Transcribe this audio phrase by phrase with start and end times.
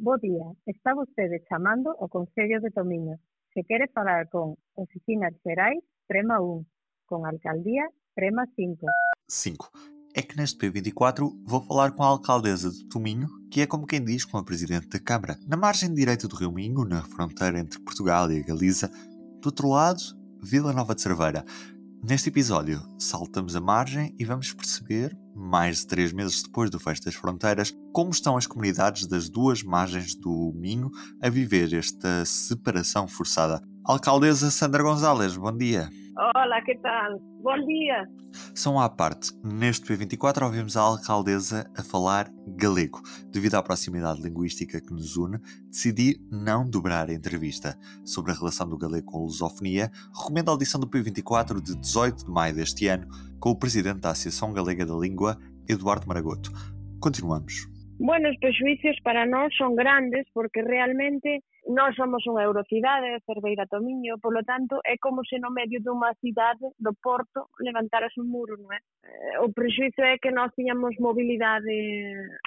[0.00, 3.18] Bo día, está vostede chamando o Concello de Tomiño.
[3.52, 6.64] Se quere falar con Oficinas Xerais, prema 1.
[7.04, 8.86] Con Alcaldía, prema 5.
[9.26, 9.70] 5.
[10.14, 14.04] É que neste P24 vou falar com a alcaldesa de Tominho, que é como quem
[14.04, 15.36] diz com a presidente da Câmara.
[15.48, 18.88] Na margem direita do Rio Minho, na fronteira entre Portugal e a Galiza,
[19.42, 20.00] do outro lado,
[20.40, 21.44] Vila Nova de Cerveira.
[22.08, 27.02] Neste episódio, saltamos a margem e vamos perceber, mais de três meses depois do Fecho
[27.04, 30.90] das Fronteiras, como estão as comunidades das duas margens do Minho
[31.22, 33.62] a viver esta separação forçada.
[33.84, 35.88] Alcaldesa Sandra Gonzalez, bom dia.
[36.34, 37.18] Olá, que tal?
[37.42, 38.06] Bom dia.
[38.54, 43.00] São à parte, neste P24 ouvimos a alcaldesa a falar galego.
[43.32, 45.38] Devido à proximidade linguística que nos une,
[45.70, 47.78] decidi não dobrar a entrevista.
[48.04, 52.26] Sobre a relação do galego com a lusofonia, recomendo a audição do P24 de 18
[52.26, 53.06] de maio deste ano,
[53.38, 56.50] com o presidente da Associação Galega da Língua, Eduardo Maragoto.
[57.00, 57.68] Continuamos.
[58.00, 64.16] Bueno, os prejuicios para nós son grandes porque realmente nós somos unha eurocidade, Cerveira Tomiño,
[64.24, 68.72] polo tanto, é como se no medio dunha cidade do Porto levantaras un muro, non
[68.72, 68.80] é?
[69.04, 71.76] Eh, o prexuizo é que nós tiñamos mobilidade,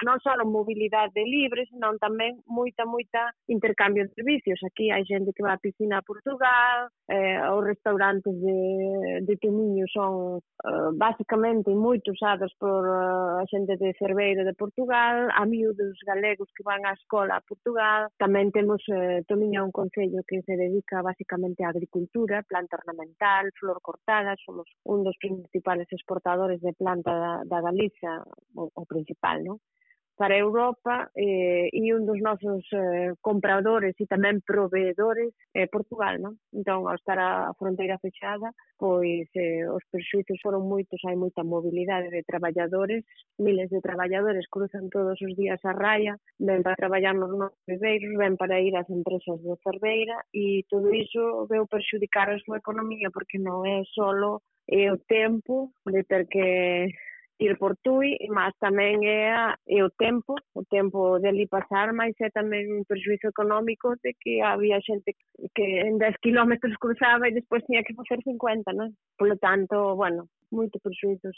[0.02, 4.58] non só mobilidade libre, senón tamén moita, moita intercambio de servicios.
[4.66, 9.86] Aquí hai xente que va a piscina a Portugal, eh, os restaurantes de, de Tomiño
[9.86, 15.94] son eh, basicamente moito usados por eh, a xente de Cerveira de Portugal, a miúdos
[16.02, 20.56] galegos que van á escola a Portugal, tamén temos eh, É un concello que se
[20.56, 27.12] dedica basicamente á agricultura, planta ornamental, flor cortada, somos un dos principales exportadores de planta
[27.12, 27.60] da, da
[28.54, 29.58] o principal, non?
[30.16, 36.20] para Europa eh, e un dos nosos eh, compradores e tamén proveedores é eh, Portugal,
[36.20, 36.34] non?
[36.52, 42.12] Entón, ao estar a fronteira fechada, pois eh, os perxuizos foron moitos, hai moita mobilidade
[42.12, 43.02] de traballadores,
[43.40, 48.12] miles de traballadores cruzan todos os días a raya, ven para traballar nos nosos bebeiros,
[48.14, 53.08] ven para ir ás empresas de Cerveira e todo iso veu perxudicar a súa economía
[53.08, 56.92] porque non é solo é o tempo de ter que
[57.42, 62.14] ir por Tui, mas tamén é, é o tempo, o tempo de ali pasar, mas
[62.22, 65.18] é tamén un perjuízo económico de que había xente
[65.54, 68.94] que en 10 kilómetros cruzaba e despois tiña que facer 50, non?
[69.18, 71.28] Polo tanto, bueno, muito prejuízo.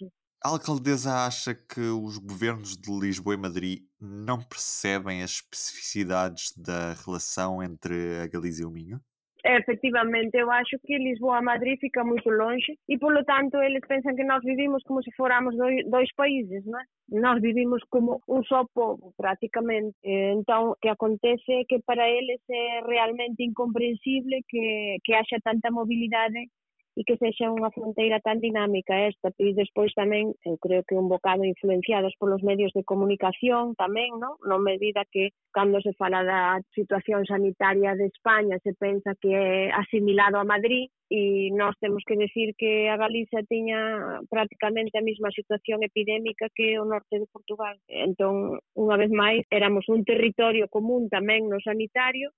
[0.45, 6.93] A alcaldesa acha que os governos de Lisboa e Madrid não percebem as especificidades da
[7.05, 9.01] relação entre a Galiza e o Minho?
[9.45, 14.17] Efectivamente, eu acho que Lisboa a Madrid fica moito longe e, polo tanto, eles pensan
[14.17, 16.85] que nós vivimos como se fóramos dois, dois países, non é?
[17.21, 19.93] Nós vivimos como un só povo, prácticamente.
[20.03, 25.71] Entón, o que acontece é que para eles é realmente incomprensible que, que haxa tanta
[25.71, 26.49] mobilidade
[26.97, 31.11] e que sexa unha fronteira tan dinámica esta, e despois tamén, eu creo que un
[31.11, 34.39] bocado influenciados polos medios de comunicación tamén, non?
[34.47, 39.75] No medida que cando se fala da situación sanitaria de España se pensa que é
[39.75, 45.35] asimilado a Madrid e nós temos que decir que a Galiza tiña prácticamente a mesma
[45.35, 47.75] situación epidémica que o norte de Portugal.
[47.91, 52.31] Entón, unha vez máis, éramos un territorio común tamén no sanitario,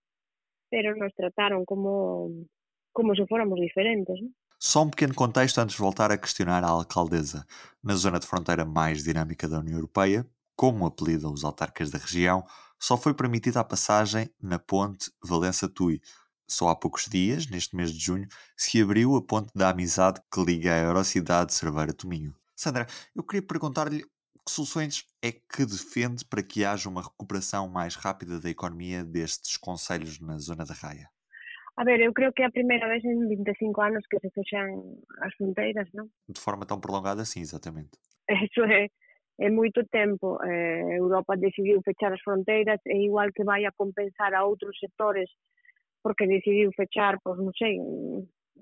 [0.73, 2.33] pero nos trataron como
[2.97, 4.17] como se fóramos diferentes.
[4.23, 4.33] ¿no?
[4.69, 7.47] Só um pequeno contexto antes de voltar a questionar a alcaldesa.
[7.81, 12.44] Na zona de fronteira mais dinâmica da União Europeia, como apelidam os autarcas da região,
[12.76, 16.03] só foi permitida a passagem na ponte Valença-Tui.
[16.49, 18.26] Só há poucos dias, neste mês de junho,
[18.56, 22.34] se abriu a ponte da amizade que liga a Eurocidade Cerveira-Tominho.
[22.56, 27.94] Sandra, eu queria perguntar-lhe que soluções é que defende para que haja uma recuperação mais
[27.94, 31.09] rápida da economia destes conselhos na zona da Raia?
[31.76, 34.97] A ver, eu creo que é a primeira vez en 25 anos que se fechan
[35.20, 36.09] as fronteiras, non?
[36.25, 38.00] De forma tan prolongada, sim, exactamente.
[38.48, 38.88] Eso é,
[39.37, 40.41] é moito tempo.
[40.41, 45.28] Eh, Europa decidiu fechar as fronteiras e igual que vai a compensar a outros sectores
[46.00, 47.76] porque decidiu fechar, pois non sei,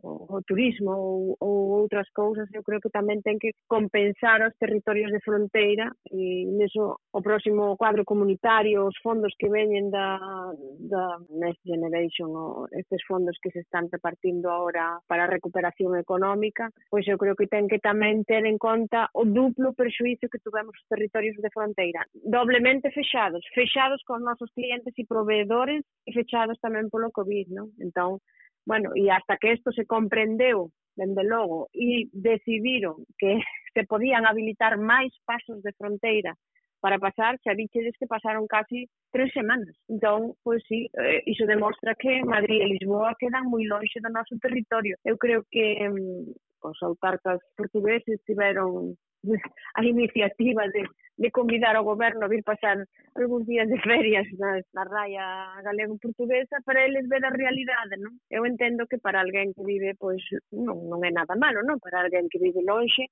[0.03, 4.55] o, o turismo ou, ou outras cousas, eu creo que tamén ten que compensar os
[4.59, 10.19] territorios de fronteira e neso o próximo cuadro comunitario, os fondos que veñen da,
[10.91, 16.71] da Next Generation, ou estes fondos que se están repartindo agora para a recuperación económica,
[16.91, 20.75] pois eu creo que ten que tamén ter en conta o duplo perxuizo que tuvemos
[20.75, 26.91] os territorios de fronteira, doblemente fechados, fechados con nosos clientes e proveedores e fechados tamén
[26.93, 27.69] polo COVID, non?
[27.81, 28.21] Entón,
[28.67, 33.39] bueno, e hasta que isto se comprendeu, dende logo, e decidiron que
[33.75, 36.35] se podían habilitar máis pasos de fronteira
[36.85, 39.73] para pasar, xa dichedes que pasaron casi tres semanas.
[39.89, 44.37] Entón, pois sí, eh, iso demostra que Madrid e Lisboa quedan moi lonxe do noso
[44.37, 45.01] territorio.
[45.01, 49.01] Eu creo que mm, os autarcas portugueses tiveron
[49.81, 50.85] a iniciativa de
[51.17, 52.83] de convidar ao goberno a vir pasar
[53.15, 55.25] algúns días de ferias na, na raya
[55.63, 58.19] galego-portuguesa para eles ver a realidade, non?
[58.31, 61.79] Eu entendo que para alguén que vive, pois, non, non é nada malo, non?
[61.79, 63.07] Para alguén que vive lonxe,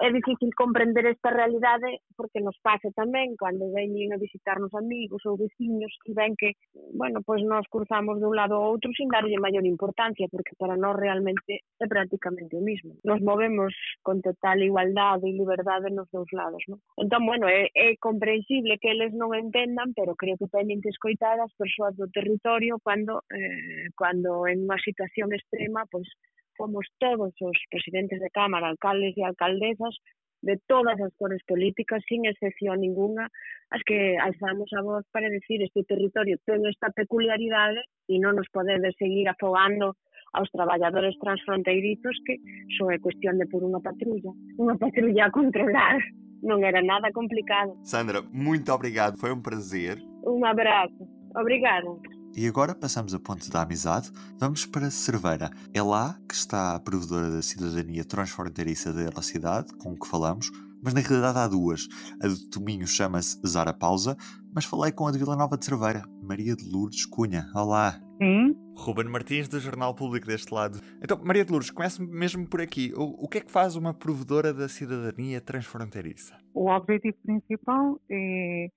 [0.00, 5.36] é difícil comprender esta realidade porque nos pasa tamén cando veñen a visitarnos amigos ou
[5.36, 6.56] veciños e ven que,
[6.96, 10.80] bueno, pois nos cruzamos de un lado ao outro sin darlle maior importancia porque para
[10.80, 12.96] nós realmente é prácticamente o mismo.
[13.04, 16.80] Nos movemos con total igualdade e liberdade nos dous lados, non?
[16.96, 20.90] Entón, bueno, bueno, é, é comprensible que eles non entendan, pero creo que teñen que
[20.94, 26.06] escoitar as persoas do territorio cando, eh, cando en unha situación extrema, pois,
[26.54, 29.94] fomos todos os presidentes de Cámara, alcaldes e alcaldesas
[30.42, 33.30] de todas as cores políticas, sin excepción ninguna,
[33.70, 38.50] as que alzamos a voz para decir este territorio ten esta peculiaridade e non nos
[38.54, 39.98] podedes seguir afogando
[40.32, 42.38] aos traballadores transfronteirizos que
[42.78, 45.98] só é cuestión de por unha patrulla, unha patrulla a controlar.
[46.42, 47.78] Non era nada complicado.
[47.82, 50.02] Sandra, muito obrigado, foi um prazer.
[50.26, 51.06] Un abrazo.
[51.34, 51.86] Obrigada.
[52.34, 55.50] E agora passamos a ponte da amizade, vamos para Cerveira.
[55.72, 60.50] É lá que está a provedora da cidadania transfronteiriça da cidade, com o que falamos,
[60.82, 61.86] mas na realidade há duas.
[62.22, 64.16] A de Tominho chama-se Zara Pausa,
[64.54, 67.46] mas falei com a de Vila Nova de Cerveira, Maria de Lourdes Cunha.
[67.54, 68.00] Olá.
[68.20, 68.56] Sim.
[68.76, 70.78] Ruben Martins, do Jornal Público deste lado.
[71.02, 72.92] Então, Maria de Lourdes, comece mesmo por aqui.
[72.96, 76.36] O, o que é que faz uma provedora da cidadania transfronteiriça?
[76.54, 78.68] O objetivo principal é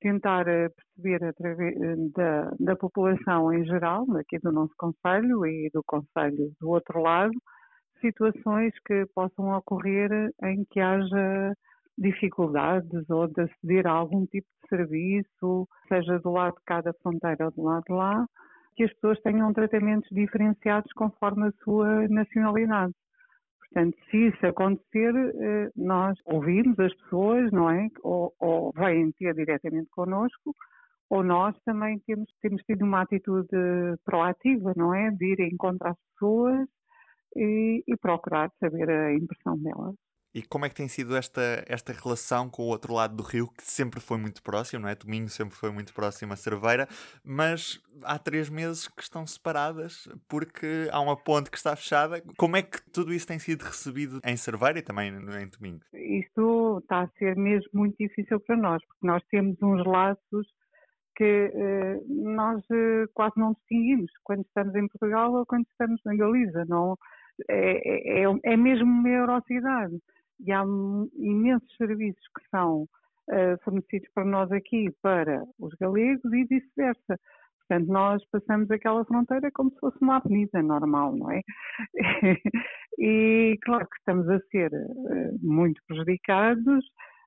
[0.00, 5.70] tentar eh, perceber através eh, da, da população em geral, aqui do nosso Conselho e
[5.72, 7.32] do Conselho do outro lado,
[8.00, 10.10] situações que possam ocorrer
[10.42, 11.54] em que haja
[11.98, 16.92] dificuldades ou de aceder a algum tipo de serviço, seja do lado de cá da
[17.02, 18.26] fronteira ou do lado de lá,
[18.76, 22.92] que as pessoas tenham tratamentos diferenciados conforme a sua nacionalidade.
[23.58, 27.88] Portanto, se isso acontecer, eh, nós ouvimos as pessoas, não é?
[28.02, 30.54] Ou, ou vêm ter diretamente connosco,
[31.10, 33.48] ou nós também temos, temos tido uma atitude
[34.04, 35.10] proativa, não é?
[35.10, 36.68] De ir encontrar as pessoas
[37.36, 39.94] e, e procurar saber a impressão delas.
[40.36, 43.48] E como é que tem sido esta, esta relação com o outro lado do rio,
[43.48, 44.94] que sempre foi muito próximo, não é?
[44.94, 46.86] Tominho sempre foi muito próximo a Cerveira,
[47.24, 52.22] mas há três meses que estão separadas porque há uma ponte que está fechada.
[52.36, 55.80] Como é que tudo isso tem sido recebido em Cerveira e também em Tominho?
[55.94, 60.46] Isto está a ser mesmo muito difícil para nós, porque nós temos uns laços
[61.16, 66.14] que eh, nós eh, quase não distinguimos quando estamos em Portugal ou quando estamos na
[66.14, 66.66] Galiza.
[66.66, 66.94] Não,
[67.48, 69.98] é, é, é, é mesmo uma eurocidade
[70.40, 70.62] e há
[71.16, 77.18] imensos serviços que são uh, fornecidos para nós aqui para os galegos e vice-versa.
[77.68, 81.40] Portanto, nós passamos aquela fronteira como se fosse uma avenida normal, não é?
[82.98, 86.84] e claro que estamos a ser uh, muito prejudicados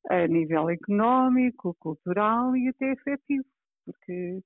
[0.10, 3.44] a nível económico, cultural e até afetivo,
[3.86, 4.40] porque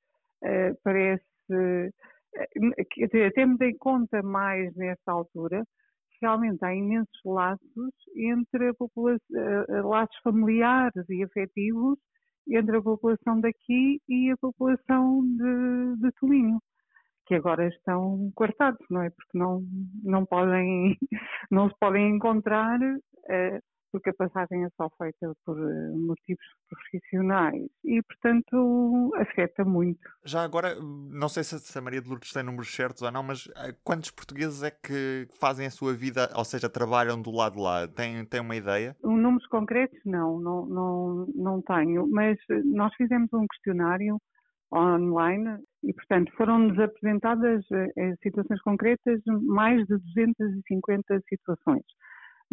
[0.44, 5.64] uh, parece, uh, temos em conta mais nesta altura
[6.24, 12.00] realmente há imensos laços entre a população, eh, laços familiares e afetivos
[12.50, 16.62] entre a população daqui e a população de, de Tolinho,
[17.26, 19.10] que agora estão cortados, não é?
[19.10, 19.64] Porque não,
[20.04, 20.98] não podem,
[21.52, 23.60] não se podem encontrar, uh,
[23.94, 30.10] porque a passagem é só feita por eh, motivos profissionais e, portanto, afeta muito.
[30.26, 33.48] Já agora, não sei se a Maria de Lourdes tem números certos ou não, mas
[33.56, 37.62] eh, quantos portugueses é que fazem a sua vida, ou seja, trabalham do lado de
[37.62, 37.88] lá?
[37.88, 38.98] Tem, tem uma ideia?
[39.04, 44.18] Um, números concretos, não, não, não, não tenho, mas nós fizemos um questionário
[44.74, 51.84] online e, portanto, foram-nos apresentadas eh, situações concretas mais de 250 situações.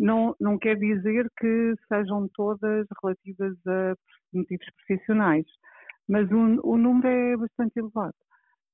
[0.01, 3.95] Não, não quer dizer que sejam todas relativas a
[4.33, 5.45] motivos profissionais,
[6.09, 8.15] mas o, o número é bastante elevado,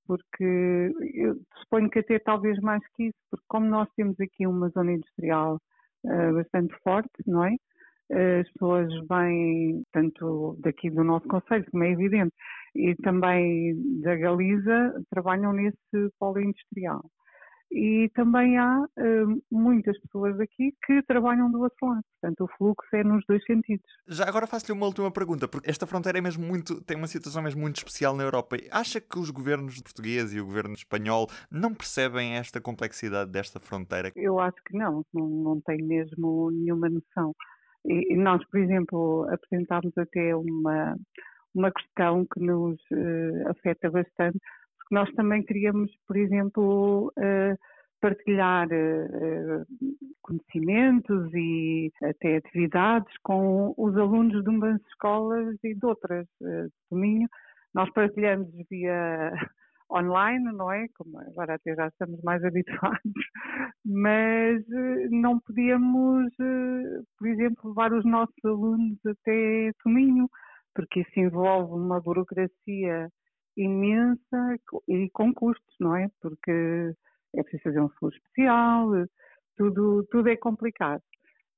[0.07, 4.69] porque eu suponho que até talvez mais que isso, porque como nós temos aqui uma
[4.69, 5.61] zona industrial
[6.05, 7.57] uh, bastante forte, não é?
[8.41, 12.33] As pessoas vêm tanto daqui do nosso Conselho, como é evidente,
[12.73, 15.77] e também da Galiza, trabalham nesse
[16.21, 17.03] polo industrial
[17.71, 22.05] e também há uh, muitas pessoas aqui que trabalham do outro lado.
[22.21, 23.87] Portanto, o fluxo é nos dois sentidos.
[24.07, 27.43] Já agora faço-lhe uma última pergunta, porque esta fronteira é mesmo muito, tem uma situação
[27.43, 28.57] mesmo muito especial na Europa.
[28.71, 34.13] Acha que os governos português e o governo espanhol não percebem esta complexidade desta fronteira?
[34.15, 37.35] Eu acho que não, não, não tem mesmo nenhuma noção.
[37.85, 40.97] E nós, por exemplo, apresentámos até uma,
[41.55, 44.39] uma questão que nos uh, afeta bastante,
[44.91, 47.59] nós também queríamos, por exemplo, uh,
[48.01, 49.67] partilhar uh,
[50.23, 56.97] conhecimentos e até atividades com os alunos de umas escolas e de outras uh, do
[56.97, 57.29] Minho.
[57.75, 59.33] Nós partilhamos via
[59.91, 60.87] online, não é?
[60.97, 63.01] Como agora até já estamos mais habituados,
[63.85, 64.63] mas
[65.11, 66.33] não podíamos,
[67.19, 70.29] por exemplo, levar os nossos alunos até Tominho,
[70.75, 73.11] porque isso envolve uma burocracia
[73.57, 74.59] imensa
[74.89, 76.09] e com custos, não é?
[76.21, 76.95] Porque
[77.35, 78.91] é preciso fazer um seguro especial,
[79.57, 81.03] tudo, tudo é complicado.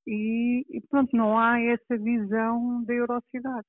[0.06, 3.66] E, e pronto, não há essa visão da eurocidade.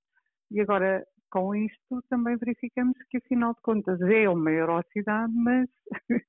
[0.51, 5.69] E agora, com isto, também verificamos que, afinal de contas, é uma eurocidade, mas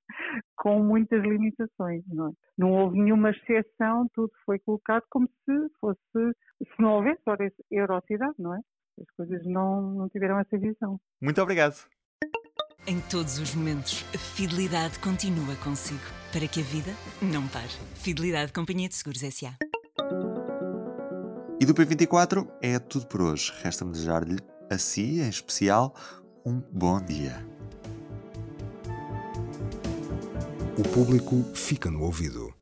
[0.57, 2.03] com muitas limitações.
[2.09, 2.33] Não, é?
[2.59, 7.23] não houve nenhuma exceção, tudo foi colocado como se fosse, se não houvesse
[7.71, 8.61] eurocidade, não é?
[9.01, 11.01] As coisas não, não tiveram essa visão.
[11.21, 11.77] Muito obrigado.
[12.87, 16.01] Em todos os momentos, a fidelidade continua consigo,
[16.33, 17.69] para que a vida não pare.
[17.95, 19.57] Fidelidade Companhia de Seguros S.A.
[21.61, 23.53] E do P24 é tudo por hoje.
[23.63, 24.39] Resta-me desejar-lhe,
[24.71, 25.95] a si em especial,
[26.45, 27.47] um bom dia.
[30.79, 32.60] O público fica no ouvido.